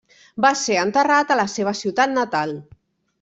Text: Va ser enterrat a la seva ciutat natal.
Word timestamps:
Va 0.45 0.49
ser 0.61 0.77
enterrat 0.83 1.33
a 1.35 1.39
la 1.41 1.45
seva 1.57 1.73
ciutat 1.81 2.15
natal. 2.19 2.55